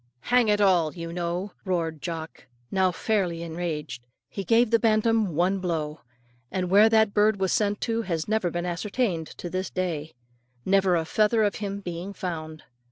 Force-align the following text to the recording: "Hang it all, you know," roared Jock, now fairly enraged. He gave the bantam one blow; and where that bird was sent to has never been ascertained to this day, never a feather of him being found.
"Hang 0.21 0.47
it 0.47 0.59
all, 0.59 0.95
you 0.95 1.13
know," 1.13 1.51
roared 1.63 2.01
Jock, 2.01 2.47
now 2.71 2.91
fairly 2.91 3.43
enraged. 3.43 4.03
He 4.29 4.43
gave 4.43 4.71
the 4.71 4.79
bantam 4.79 5.35
one 5.35 5.59
blow; 5.59 6.01
and 6.51 6.71
where 6.71 6.89
that 6.89 7.13
bird 7.13 7.39
was 7.39 7.53
sent 7.53 7.79
to 7.81 8.01
has 8.01 8.27
never 8.27 8.49
been 8.49 8.65
ascertained 8.65 9.27
to 9.37 9.47
this 9.47 9.69
day, 9.69 10.13
never 10.65 10.95
a 10.95 11.05
feather 11.05 11.43
of 11.43 11.53
him 11.57 11.81
being 11.81 12.13
found. 12.13 12.63